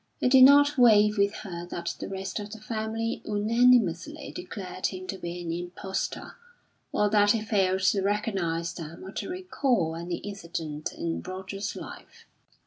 [0.19, 5.05] It did not weigh with her that the rest of the family unanimously declared him
[5.05, 6.37] to be an impostor,
[6.91, 12.25] or that he failed to recognise them or to recall any incident in Roger's life.